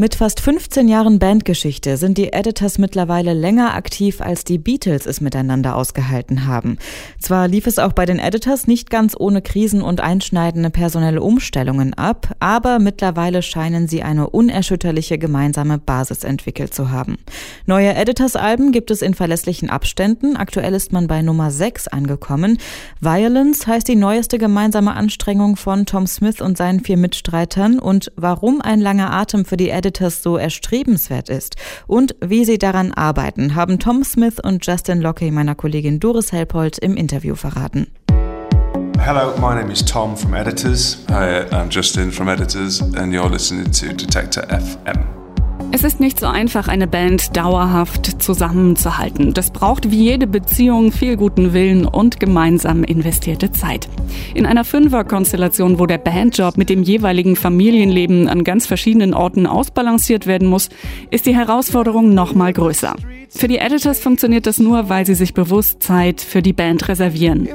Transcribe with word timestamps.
Mit 0.00 0.14
fast 0.14 0.38
15 0.38 0.86
Jahren 0.86 1.18
Bandgeschichte 1.18 1.96
sind 1.96 2.18
die 2.18 2.32
Editors 2.32 2.78
mittlerweile 2.78 3.32
länger 3.32 3.74
aktiv, 3.74 4.20
als 4.20 4.44
die 4.44 4.56
Beatles 4.56 5.06
es 5.06 5.20
miteinander 5.20 5.74
ausgehalten 5.74 6.46
haben. 6.46 6.78
Zwar 7.18 7.48
lief 7.48 7.66
es 7.66 7.80
auch 7.80 7.92
bei 7.92 8.06
den 8.06 8.20
Editors 8.20 8.68
nicht 8.68 8.90
ganz 8.90 9.16
ohne 9.18 9.42
Krisen 9.42 9.82
und 9.82 10.00
einschneidende 10.00 10.70
personelle 10.70 11.20
Umstellungen 11.20 11.94
ab, 11.94 12.36
aber 12.38 12.78
mittlerweile 12.78 13.42
scheinen 13.42 13.88
sie 13.88 14.04
eine 14.04 14.30
unerschütterliche 14.30 15.18
gemeinsame 15.18 15.78
Basis 15.78 16.22
entwickelt 16.22 16.72
zu 16.72 16.92
haben. 16.92 17.18
Neue 17.66 17.92
Editors-Alben 17.92 18.70
gibt 18.70 18.92
es 18.92 19.02
in 19.02 19.14
verlässlichen 19.14 19.68
Abständen. 19.68 20.36
Aktuell 20.36 20.74
ist 20.74 20.92
man 20.92 21.08
bei 21.08 21.22
Nummer 21.22 21.50
6 21.50 21.88
angekommen. 21.88 22.58
Violence 23.00 23.66
heißt 23.66 23.88
die 23.88 23.96
neueste 23.96 24.38
gemeinsame 24.38 24.94
Anstrengung 24.94 25.56
von 25.56 25.86
Tom 25.86 26.06
Smith 26.06 26.40
und 26.40 26.56
seinen 26.56 26.84
vier 26.84 26.98
Mitstreitern 26.98 27.80
und 27.80 28.12
warum 28.14 28.60
ein 28.60 28.80
langer 28.80 29.12
Atem 29.12 29.44
für 29.44 29.56
die 29.56 29.70
Editors 29.70 29.87
Editors 29.88 30.22
so 30.22 30.36
erstrebenswert 30.36 31.30
ist 31.30 31.56
und 31.86 32.14
wie 32.20 32.44
sie 32.44 32.58
daran 32.58 32.92
arbeiten, 32.92 33.54
haben 33.54 33.78
Tom 33.78 34.04
Smith 34.04 34.38
und 34.42 34.66
Justin 34.66 35.00
Locke 35.00 35.32
meiner 35.32 35.54
Kollegin 35.54 35.98
Doris 35.98 36.30
Helpold 36.30 36.78
im 36.78 36.96
Interview 36.96 37.34
verraten. 37.34 37.86
Hello, 38.98 39.34
my 39.38 39.54
name 39.54 39.72
is 39.72 39.82
Tom 39.82 40.14
from 40.14 40.34
Editors. 40.34 40.98
Hi, 41.08 41.46
I'm 41.50 41.70
Justin 41.70 42.10
from 42.12 42.28
Editors, 42.28 42.82
and 42.82 43.14
you're 43.14 43.30
listening 43.30 43.70
to 43.72 43.94
Detector 43.94 44.42
FM. 44.48 45.27
Es 45.70 45.84
ist 45.84 46.00
nicht 46.00 46.18
so 46.18 46.26
einfach, 46.26 46.66
eine 46.66 46.86
Band 46.86 47.36
dauerhaft 47.36 48.22
zusammenzuhalten. 48.22 49.34
Das 49.34 49.50
braucht 49.50 49.90
wie 49.90 50.02
jede 50.02 50.26
Beziehung 50.26 50.92
viel 50.92 51.16
guten 51.16 51.52
Willen 51.52 51.84
und 51.84 52.18
gemeinsam 52.18 52.84
investierte 52.84 53.52
Zeit. 53.52 53.86
In 54.34 54.46
einer 54.46 54.64
Fünfer-Konstellation, 54.64 55.78
wo 55.78 55.84
der 55.84 55.98
Bandjob 55.98 56.56
mit 56.56 56.70
dem 56.70 56.82
jeweiligen 56.82 57.36
Familienleben 57.36 58.28
an 58.28 58.44
ganz 58.44 58.66
verschiedenen 58.66 59.12
Orten 59.12 59.46
ausbalanciert 59.46 60.26
werden 60.26 60.48
muss, 60.48 60.70
ist 61.10 61.26
die 61.26 61.36
Herausforderung 61.36 62.14
noch 62.14 62.34
mal 62.34 62.52
größer. 62.52 62.96
Für 63.28 63.46
die 63.46 63.58
Editors 63.58 64.00
funktioniert 64.00 64.46
das 64.46 64.58
nur, 64.58 64.88
weil 64.88 65.04
sie 65.04 65.14
sich 65.14 65.34
bewusst 65.34 65.82
Zeit 65.82 66.22
für 66.22 66.40
die 66.40 66.54
Band 66.54 66.88
reservieren. 66.88 67.46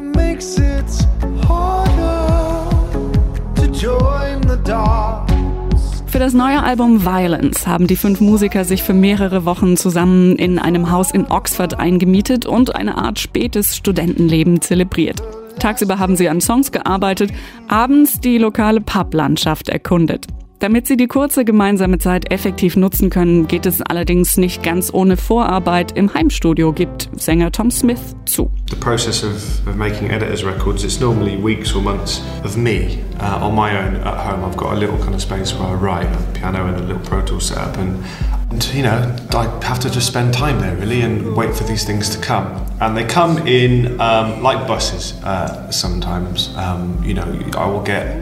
Für 6.13 6.19
das 6.19 6.35
neue 6.35 6.61
Album 6.61 7.03
Violence 7.03 7.65
haben 7.65 7.87
die 7.87 7.95
fünf 7.95 8.21
Musiker 8.21 8.65
sich 8.65 8.83
für 8.83 8.93
mehrere 8.93 9.45
Wochen 9.45 9.77
zusammen 9.77 10.35
in 10.35 10.59
einem 10.59 10.91
Haus 10.91 11.09
in 11.09 11.25
Oxford 11.25 11.79
eingemietet 11.79 12.45
und 12.45 12.75
eine 12.75 12.99
Art 12.99 13.17
spätes 13.17 13.75
Studentenleben 13.75 14.61
zelebriert. 14.61 15.23
Tagsüber 15.57 15.97
haben 15.97 16.15
sie 16.15 16.29
an 16.29 16.39
Songs 16.39 16.71
gearbeitet, 16.71 17.31
abends 17.67 18.19
die 18.19 18.37
lokale 18.37 18.79
Publandschaft 18.79 19.69
erkundet. 19.69 20.27
Damit 20.63 20.87
sie 20.87 20.95
die 20.95 21.07
kurze 21.07 21.43
gemeinsame 21.43 21.97
Zeit 21.97 22.31
effektiv 22.31 22.77
nutzen 22.77 23.09
können, 23.09 23.47
geht 23.47 23.65
es 23.65 23.81
allerdings 23.81 24.37
nicht 24.37 24.63
ganz 24.63 24.93
ohne 24.93 25.17
Vorarbeit 25.17 25.91
im 25.97 26.13
Heimstudio, 26.13 26.71
gibt 26.71 27.09
Sänger 27.17 27.51
Tom 27.51 27.69
Smith 27.69 27.99
zu. 28.23 28.49
The 28.69 28.77
process 28.77 29.25
of, 29.25 29.67
of 29.67 29.75
making 29.75 30.09
editors 30.09 30.45
records, 30.45 30.85
it's 30.85 31.01
normally 31.01 31.35
weeks 31.35 31.75
or 31.75 31.81
months 31.81 32.21
of 32.45 32.55
me 32.55 32.99
uh, 33.19 33.43
on 33.43 33.55
my 33.55 33.77
own 33.77 33.97
at 33.97 34.25
home. 34.25 34.45
I've 34.45 34.55
got 34.55 34.71
a 34.71 34.77
little 34.77 34.97
kind 34.99 35.13
of 35.13 35.21
space 35.21 35.53
where 35.53 35.67
I 35.67 35.73
write, 35.73 36.07
a 36.07 36.39
piano 36.39 36.65
and 36.65 36.77
a 36.77 36.81
little 36.81 37.03
Pro 37.03 37.21
Tools 37.25 37.47
setup 37.47 37.77
and 37.77 38.01
And, 38.49 38.63
you 38.73 38.83
know, 38.83 39.15
I 39.31 39.45
have 39.65 39.79
to 39.79 39.89
just 39.89 40.05
spend 40.07 40.33
time 40.33 40.61
there 40.61 40.75
really 40.77 41.01
and 41.01 41.35
wait 41.35 41.55
for 41.55 41.63
these 41.63 41.83
things 41.85 42.07
to 42.11 42.19
come. 42.21 42.45
And 42.79 42.95
they 42.95 43.03
come 43.03 43.47
in 43.47 43.99
um, 43.99 44.43
like 44.43 44.67
buses 44.67 45.13
uh, 45.23 45.71
sometimes. 45.71 46.55
Um, 46.55 47.03
you 47.03 47.15
know, 47.15 47.25
I 47.57 47.65
will 47.65 47.81
get 47.81 48.15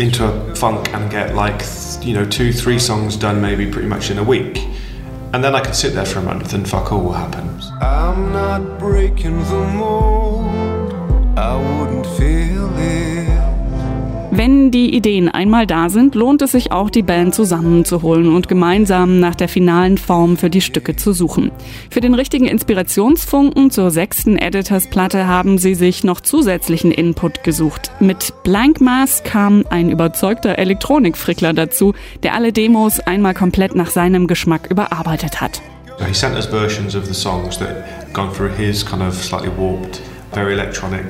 into 0.00 0.24
a 0.24 0.54
funk 0.56 0.92
and 0.94 1.10
get 1.10 1.34
like 1.34 1.62
you 2.00 2.14
know 2.14 2.24
two 2.24 2.52
three 2.52 2.78
songs 2.78 3.16
done 3.16 3.40
maybe 3.40 3.70
pretty 3.70 3.88
much 3.88 4.10
in 4.10 4.18
a 4.18 4.24
week 4.24 4.66
and 5.32 5.44
then 5.44 5.54
I 5.54 5.60
could 5.60 5.76
sit 5.76 5.94
there 5.94 6.06
for 6.06 6.18
a 6.18 6.22
month 6.22 6.54
and 6.54 6.68
fuck 6.68 6.90
all 6.90 7.02
will 7.02 7.12
happen. 7.12 7.48
I'm 7.80 8.32
not 8.32 8.80
breaking 8.80 9.38
the 9.38 9.64
mold. 9.76 10.92
I 11.38 11.56
wouldn't 11.56 12.06
feel 12.18 12.68
it. 12.76 13.29
Wenn 14.32 14.70
die 14.70 14.94
Ideen 14.94 15.28
einmal 15.28 15.66
da 15.66 15.88
sind, 15.88 16.14
lohnt 16.14 16.40
es 16.40 16.52
sich 16.52 16.70
auch, 16.70 16.88
die 16.88 17.02
Band 17.02 17.34
zusammenzuholen 17.34 18.32
und 18.32 18.46
gemeinsam 18.46 19.18
nach 19.18 19.34
der 19.34 19.48
finalen 19.48 19.98
Form 19.98 20.36
für 20.36 20.50
die 20.50 20.60
Stücke 20.60 20.94
zu 20.94 21.12
suchen. 21.12 21.50
Für 21.90 22.00
den 22.00 22.14
richtigen 22.14 22.46
Inspirationsfunken 22.46 23.72
zur 23.72 23.90
sechsten 23.90 24.38
Editors-Platte 24.38 25.26
haben 25.26 25.58
sie 25.58 25.74
sich 25.74 26.04
noch 26.04 26.20
zusätzlichen 26.20 26.92
Input 26.92 27.42
gesucht. 27.42 27.90
Mit 27.98 28.32
Blank 28.44 28.80
Mass 28.80 29.24
kam 29.24 29.64
ein 29.68 29.90
überzeugter 29.90 30.58
Elektronikfrickler 30.58 31.52
dazu, 31.52 31.94
der 32.22 32.34
alle 32.34 32.52
Demos 32.52 33.00
einmal 33.00 33.34
komplett 33.34 33.74
nach 33.74 33.90
seinem 33.90 34.28
Geschmack 34.28 34.70
überarbeitet 34.70 35.40
hat. 35.40 35.60
He 36.06 36.14
sent 36.14 36.36
us 36.36 36.46
versions 36.46 36.94
of 36.94 37.04
the 37.04 37.14
songs 37.14 37.58
that 37.58 38.14
gone 38.14 38.32
through 38.32 38.56
his 38.56 38.86
kind 38.86 39.02
of 39.02 39.12
slightly 39.14 39.50
warped, 39.58 40.00
very 40.32 40.52
electronic 40.52 41.04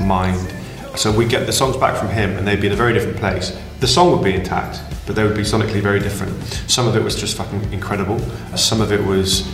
mind. 0.00 0.65
So 0.96 1.12
we 1.12 1.26
get 1.26 1.46
the 1.46 1.52
songs 1.52 1.76
back 1.76 1.96
from 1.96 2.08
him 2.08 2.36
and 2.38 2.46
they'd 2.46 2.60
be 2.60 2.68
in 2.68 2.72
a 2.72 2.76
very 2.76 2.94
different 2.94 3.18
place. 3.18 3.56
The 3.80 3.86
song 3.86 4.12
would 4.12 4.24
be 4.24 4.34
intact, 4.34 4.80
but 5.06 5.14
they 5.14 5.24
would 5.24 5.36
be 5.36 5.42
sonically 5.42 5.82
very 5.82 6.00
different. 6.00 6.42
Some 6.68 6.88
of 6.88 6.96
it 6.96 7.02
was 7.02 7.14
just 7.14 7.36
fucking 7.36 7.70
incredible. 7.72 8.18
Some 8.56 8.80
of 8.80 8.92
it 8.92 9.04
was 9.04 9.46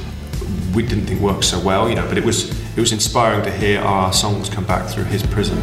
we 0.75 0.85
didn't 0.85 1.07
think 1.07 1.21
worked 1.21 1.45
so 1.45 1.61
well, 1.61 1.89
you 1.89 1.97
know, 1.97 2.07
but 2.07 2.17
it 2.17 2.25
was 2.25 2.51
it 2.77 2.81
was 2.81 2.93
inspiring 2.93 3.43
to 3.45 3.51
hear 3.51 3.81
our 3.81 4.13
songs 4.13 4.49
come 4.49 4.65
back 4.65 4.89
through 4.89 5.05
his 5.05 5.27
prism. 5.27 5.59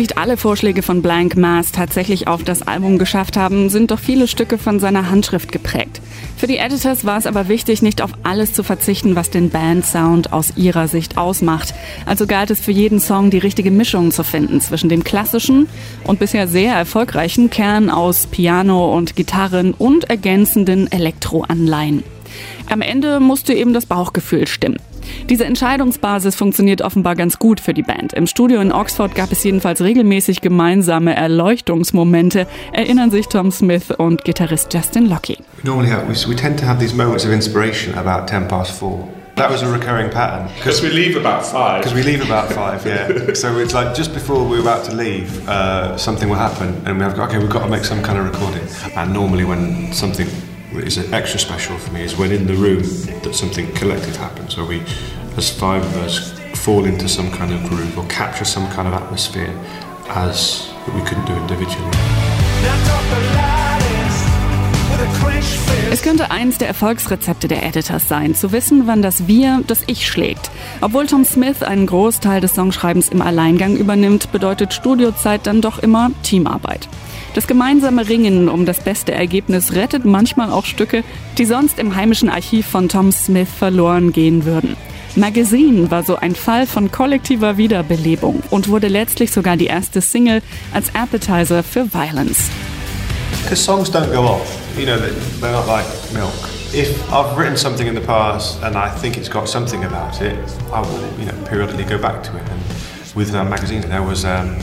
Nicht 0.00 0.16
alle 0.16 0.38
Vorschläge 0.38 0.82
von 0.82 1.02
Blank 1.02 1.36
Mass 1.36 1.72
tatsächlich 1.72 2.26
auf 2.26 2.42
das 2.42 2.62
Album 2.62 2.98
geschafft 2.98 3.36
haben, 3.36 3.68
sind 3.68 3.90
doch 3.90 3.98
viele 3.98 4.28
Stücke 4.28 4.56
von 4.56 4.80
seiner 4.80 5.10
Handschrift 5.10 5.52
geprägt. 5.52 6.00
Für 6.38 6.46
die 6.46 6.56
Editors 6.56 7.04
war 7.04 7.18
es 7.18 7.26
aber 7.26 7.48
wichtig, 7.48 7.82
nicht 7.82 8.00
auf 8.00 8.12
alles 8.22 8.54
zu 8.54 8.62
verzichten, 8.62 9.14
was 9.14 9.28
den 9.28 9.50
Bandsound 9.50 10.32
aus 10.32 10.54
ihrer 10.56 10.88
Sicht 10.88 11.18
ausmacht. 11.18 11.74
Also 12.06 12.26
galt 12.26 12.50
es 12.50 12.60
für 12.60 12.72
jeden 12.72 12.98
Song, 12.98 13.28
die 13.28 13.36
richtige 13.36 13.70
Mischung 13.70 14.10
zu 14.10 14.24
finden 14.24 14.62
zwischen 14.62 14.88
dem 14.88 15.04
klassischen 15.04 15.68
und 16.04 16.18
bisher 16.18 16.48
sehr 16.48 16.74
erfolgreichen 16.74 17.50
Kern 17.50 17.90
aus 17.90 18.26
Piano 18.26 18.96
und 18.96 19.16
Gitarren 19.16 19.74
und 19.74 20.08
ergänzenden 20.08 20.90
Elektroanleihen. 20.90 22.02
Am 22.70 22.80
Ende 22.80 23.20
musste 23.20 23.52
eben 23.52 23.74
das 23.74 23.84
Bauchgefühl 23.84 24.46
stimmen. 24.46 24.78
Diese 25.28 25.44
Entscheidungsbasis 25.44 26.34
funktioniert 26.34 26.82
offenbar 26.82 27.14
ganz 27.14 27.38
gut 27.38 27.60
für 27.60 27.74
die 27.74 27.82
Band. 27.82 28.12
Im 28.12 28.26
Studio 28.26 28.60
in 28.60 28.72
Oxford 28.72 29.14
gab 29.14 29.32
es 29.32 29.42
jedenfalls 29.44 29.80
regelmäßig 29.82 30.40
gemeinsame 30.40 31.14
Erleuchtungsmomente, 31.14 32.46
erinnern 32.72 33.10
sich 33.10 33.28
Tom 33.28 33.50
Smith 33.50 33.90
und 33.96 34.24
Gitarrist 34.24 34.72
Justin 34.72 35.06
Locke. 35.06 35.36
Normally 35.62 35.90
we, 36.08 36.28
we 36.28 36.36
tend 36.36 36.58
to 36.60 36.66
have 36.66 36.78
these 36.78 36.94
moments 36.94 37.24
of 37.24 37.32
inspiration 37.32 37.94
about 37.94 38.28
10 38.28 38.48
past 38.48 38.72
4. 38.72 39.20
That 39.36 39.50
was 39.50 39.62
a 39.62 39.72
recurring 39.72 40.10
pattern. 40.10 40.48
Because 40.56 40.82
we 40.82 40.90
leave 40.90 41.16
about 41.16 41.46
five. 41.46 41.82
Because 41.82 41.94
we 41.94 42.02
leave 42.02 42.22
about 42.22 42.52
five, 42.52 42.84
yeah. 42.84 43.32
so 43.34 43.56
it's 43.58 43.72
like 43.72 43.94
just 43.94 44.12
before 44.12 44.46
we're 44.46 44.60
about 44.60 44.84
to 44.84 44.94
leave, 44.94 45.48
uh, 45.48 45.96
something 45.96 46.28
will 46.28 46.36
happen, 46.36 46.74
and 46.84 46.98
we 46.98 47.04
have 47.04 47.18
okay, 47.18 47.38
we've 47.38 47.48
got 47.48 47.62
to 47.62 47.70
make 47.70 47.84
some 47.84 48.02
kind 48.02 48.18
of 48.18 48.26
recording. 48.26 48.66
And 48.96 49.14
normally, 49.14 49.44
when 49.44 49.94
something 49.94 50.26
is 50.78 50.98
extra 51.12 51.38
special 51.38 51.76
for 51.78 51.92
me 51.92 52.04
is 52.04 52.16
when 52.16 52.32
in 52.32 52.46
the 52.46 52.54
room 52.54 52.82
that 53.22 53.34
something 53.34 53.72
collective 53.74 54.16
happens, 54.16 54.56
where 54.56 54.66
we, 54.66 54.82
as 55.36 55.50
five 55.50 55.82
of 55.82 55.96
us, 55.98 56.38
fall 56.54 56.84
into 56.84 57.08
some 57.08 57.30
kind 57.30 57.52
of 57.52 57.68
groove 57.68 57.98
or 57.98 58.04
capture 58.06 58.44
some 58.44 58.68
kind 58.70 58.86
of 58.86 58.94
atmosphere 58.94 59.52
as 60.08 60.72
we 60.94 61.00
couldn't 61.02 61.26
do 61.26 61.34
individually. 61.34 61.90
Es 65.92 66.02
könnte 66.02 66.30
eins 66.30 66.58
der 66.58 66.68
Erfolgsrezepte 66.68 67.48
der 67.48 67.64
Editors 67.64 68.08
sein, 68.08 68.36
zu 68.36 68.52
wissen, 68.52 68.86
wann 68.86 69.02
das 69.02 69.26
Wir 69.26 69.62
das 69.66 69.82
Ich 69.86 70.06
schlägt. 70.06 70.50
Obwohl 70.80 71.06
Tom 71.06 71.24
Smith 71.24 71.62
einen 71.64 71.86
Großteil 71.86 72.40
des 72.40 72.54
Songschreibens 72.54 73.08
im 73.08 73.22
Alleingang 73.22 73.76
übernimmt, 73.76 74.30
bedeutet 74.30 74.72
Studiozeit 74.72 75.46
dann 75.46 75.60
doch 75.60 75.80
immer 75.80 76.12
Teamarbeit. 76.22 76.88
Das 77.34 77.46
gemeinsame 77.46 78.08
Ringen 78.08 78.48
um 78.48 78.66
das 78.66 78.80
beste 78.80 79.12
Ergebnis 79.12 79.72
rettet 79.74 80.04
manchmal 80.04 80.50
auch 80.50 80.64
Stücke, 80.64 81.04
die 81.38 81.44
sonst 81.44 81.78
im 81.78 81.94
heimischen 81.94 82.28
Archiv 82.28 82.66
von 82.66 82.88
Tom 82.88 83.12
Smith 83.12 83.48
verloren 83.48 84.12
gehen 84.12 84.44
würden. 84.44 84.76
Magazine 85.14 85.90
war 85.90 86.02
so 86.02 86.16
ein 86.16 86.34
Fall 86.34 86.66
von 86.66 86.90
kollektiver 86.90 87.56
Wiederbelebung 87.56 88.42
und 88.50 88.68
wurde 88.68 88.88
letztlich 88.88 89.30
sogar 89.30 89.56
die 89.56 89.66
erste 89.66 90.00
Single 90.00 90.42
als 90.72 90.94
Appetizer 90.94 91.62
für 91.62 91.92
Violence. 91.92 92.50
Because 93.42 93.62
songs 93.62 93.90
don't 93.90 94.12
go 94.12 94.22
off, 94.22 94.58
you 94.76 94.84
know, 94.84 94.96
they're 95.40 95.52
not 95.52 95.66
like 95.66 95.86
milk. 96.12 96.32
If 96.72 97.00
I've 97.12 97.36
written 97.36 97.56
something 97.56 97.88
in 97.88 97.94
the 97.94 98.00
past 98.00 98.62
and 98.62 98.76
I 98.76 98.88
think 99.00 99.16
it's 99.16 99.30
got 99.30 99.48
something 99.48 99.84
about 99.84 100.20
it, 100.20 100.34
I 100.72 100.80
will, 100.80 101.00
you 101.18 101.26
know, 101.26 101.34
periodically 101.48 101.84
go 101.84 101.98
back 101.98 102.22
to 102.24 102.36
it. 102.36 102.42
And 102.48 102.60
with 103.16 103.32
that 103.32 103.48
magazine, 103.48 103.82
there 103.82 104.02
was 104.02 104.24
um, 104.24 104.56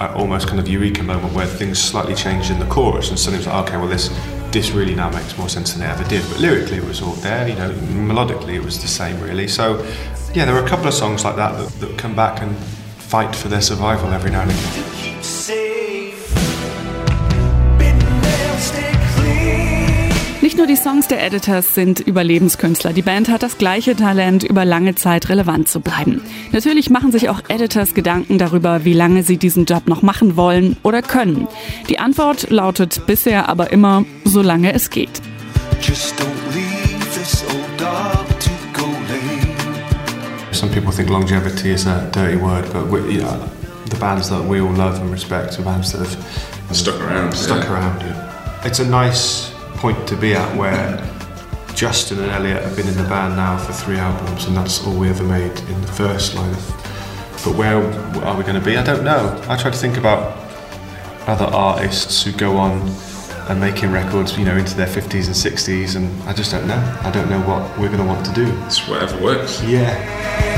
almost 0.00 0.48
kind 0.48 0.58
of 0.58 0.68
eureka 0.68 1.02
moment 1.02 1.32
where 1.34 1.46
things 1.46 1.78
slightly 1.78 2.14
changed 2.14 2.50
in 2.50 2.58
the 2.58 2.66
chorus 2.66 3.10
and 3.10 3.18
suddenly 3.18 3.44
it 3.44 3.46
was 3.46 3.54
like, 3.54 3.68
okay, 3.68 3.76
well 3.76 3.88
this 3.88 4.08
this 4.52 4.72
really 4.72 4.94
now 4.94 5.10
makes 5.10 5.36
more 5.38 5.48
sense 5.48 5.72
than 5.74 5.82
it 5.82 5.90
ever 5.90 6.04
did. 6.08 6.28
But 6.28 6.40
lyrically, 6.40 6.78
it 6.78 6.84
was 6.84 7.02
all 7.02 7.12
there. 7.14 7.48
You 7.48 7.54
know, 7.54 7.70
melodically, 7.70 8.54
it 8.54 8.64
was 8.64 8.80
the 8.80 8.88
same, 8.88 9.20
really. 9.20 9.46
So, 9.46 9.84
yeah, 10.34 10.44
there 10.44 10.56
are 10.56 10.64
a 10.64 10.68
couple 10.68 10.88
of 10.88 10.94
songs 10.94 11.24
like 11.24 11.36
that 11.36 11.56
that, 11.56 11.72
that 11.80 11.98
come 11.98 12.16
back 12.16 12.42
and 12.42 12.56
fight 12.56 13.34
for 13.34 13.48
their 13.48 13.60
survival 13.60 14.10
every 14.10 14.30
now 14.30 14.42
and 14.42 14.50
again. 14.50 16.09
Nicht 20.42 20.56
nur 20.56 20.66
die 20.66 20.76
Songs 20.76 21.06
der 21.06 21.22
Editors 21.22 21.74
sind 21.74 22.00
Überlebenskünstler. 22.00 22.94
Die 22.94 23.02
Band 23.02 23.28
hat 23.28 23.42
das 23.42 23.58
gleiche 23.58 23.94
Talent, 23.94 24.42
über 24.42 24.64
lange 24.64 24.94
Zeit 24.94 25.28
relevant 25.28 25.68
zu 25.68 25.80
bleiben. 25.80 26.22
Natürlich 26.50 26.88
machen 26.88 27.12
sich 27.12 27.28
auch 27.28 27.42
Editors 27.48 27.92
Gedanken 27.92 28.38
darüber, 28.38 28.86
wie 28.86 28.94
lange 28.94 29.22
sie 29.22 29.36
diesen 29.36 29.66
Job 29.66 29.86
noch 29.86 30.00
machen 30.00 30.36
wollen 30.38 30.78
oder 30.82 31.02
können. 31.02 31.46
Die 31.90 31.98
Antwort 31.98 32.48
lautet 32.48 33.02
bisher 33.06 33.50
aber 33.50 33.70
immer, 33.70 34.06
solange 34.24 34.72
es 34.72 34.88
geht. 34.88 35.20
Some 40.52 40.72
people 40.72 40.92
think 40.92 41.10
longevity 41.10 41.72
is 41.72 41.86
a 41.86 42.08
dirty 42.12 42.40
word, 42.40 42.70
but 42.72 42.90
we, 42.90 42.98
you 43.12 43.20
know, 43.20 43.38
the 43.90 43.96
bands 43.96 44.28
that 44.30 44.42
we 44.42 44.60
all 44.60 44.72
love 44.74 45.00
and 45.00 45.10
respect 45.10 45.58
are 45.58 45.64
bands 45.64 45.92
that 45.92 46.00
have 46.00 46.16
Stuck 46.72 46.98
around. 47.00 47.34
stuck 47.34 47.64
yeah. 47.64 47.72
around. 47.72 48.02
Yeah. 48.02 48.66
It's 48.66 48.78
a 48.80 48.84
nice 48.86 49.49
point 49.80 50.06
to 50.06 50.14
be 50.14 50.34
at 50.34 50.56
where 50.58 50.98
Justin 51.74 52.18
and 52.18 52.30
Elliot 52.30 52.62
have 52.62 52.76
been 52.76 52.86
in 52.86 52.96
the 52.98 53.04
band 53.04 53.34
now 53.34 53.56
for 53.56 53.72
three 53.72 53.96
albums, 53.96 54.44
and 54.44 54.54
that's 54.54 54.86
all 54.86 54.94
we 54.94 55.08
ever 55.08 55.24
made 55.24 55.58
in 55.58 55.80
the 55.80 55.92
first 55.92 56.34
line. 56.34 56.52
But 57.42 57.56
where 57.56 57.76
are 58.22 58.36
we 58.36 58.42
going 58.42 58.56
to 58.56 58.60
be? 58.60 58.76
I 58.76 58.84
don't 58.84 59.02
know. 59.04 59.42
I 59.48 59.56
try 59.56 59.70
to 59.70 59.78
think 59.78 59.96
about 59.96 60.36
other 61.26 61.46
artists 61.46 62.22
who 62.22 62.32
go 62.32 62.58
on 62.58 62.94
and 63.48 63.58
making 63.58 63.90
records, 63.90 64.36
you 64.36 64.44
know, 64.44 64.56
into 64.58 64.76
their 64.76 64.86
50s 64.86 65.26
and 65.26 65.34
60s, 65.34 65.96
and 65.96 66.22
I 66.28 66.34
just 66.34 66.50
don't 66.50 66.68
know. 66.68 67.00
I 67.02 67.10
don't 67.10 67.30
know 67.30 67.40
what 67.40 67.62
we're 67.78 67.88
going 67.88 68.00
to 68.00 68.04
want 68.04 68.26
to 68.26 68.32
do. 68.34 68.52
It's 68.66 68.86
whatever 68.86 69.18
works. 69.24 69.62
Yeah. 69.62 70.49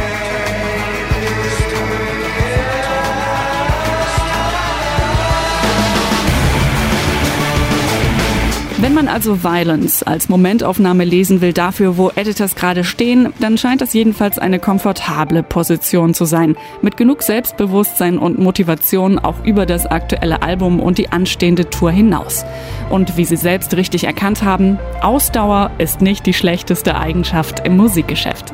Wenn 8.83 8.95
man 8.95 9.07
also 9.07 9.45
Violence 9.45 10.03
als 10.03 10.29
Momentaufnahme 10.29 11.05
lesen 11.05 11.41
will 11.41 11.53
dafür, 11.53 11.97
wo 11.97 12.11
Editors 12.17 12.57
gerade 12.57 12.83
stehen, 12.83 13.33
dann 13.39 13.57
scheint 13.57 13.81
das 13.81 13.93
jedenfalls 13.93 14.41
eine 14.41 14.59
komfortable 14.59 15.45
Position 15.45 16.15
zu 16.15 16.25
sein. 16.25 16.57
Mit 16.83 16.97
genug 16.97 17.23
Selbstbewusstsein 17.23 18.19
und 18.19 18.41
Motivation 18.41 19.21
auch 19.21 19.45
über 19.45 19.67
das 19.67 19.87
aktuelle 19.87 20.43
Album 20.43 20.81
und 20.81 20.99
die 20.99 21.13
anstehende 21.13 21.71
Tour 21.71 21.93
hinaus. 21.93 22.45
Und 22.91 23.17
wie 23.17 23.25
sie 23.25 23.37
selbst 23.37 23.77
richtig 23.77 24.03
erkannt 24.03 24.43
haben, 24.43 24.81
Ausdauer 25.01 25.71
ist 25.79 26.01
nicht 26.01 26.27
die 26.27 26.35
schlechteste 26.35 26.97
Eigenschaft 26.97 27.65
im 27.65 27.77
Musikgeschäft. 27.77 28.53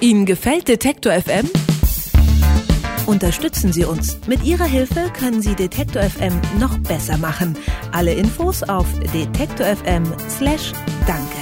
Ihnen 0.00 0.24
gefällt 0.24 0.66
Detektor 0.66 1.12
FM? 1.12 1.50
Unterstützen 3.08 3.72
Sie 3.72 3.86
uns. 3.86 4.18
Mit 4.26 4.44
Ihrer 4.44 4.66
Hilfe 4.66 5.10
können 5.18 5.40
Sie 5.40 5.54
Detektor 5.54 6.02
FM 6.02 6.38
noch 6.60 6.76
besser 6.80 7.16
machen. 7.16 7.56
Alle 7.90 8.12
Infos 8.12 8.62
auf 8.62 8.86
detektor.fm/danke. 9.14 11.37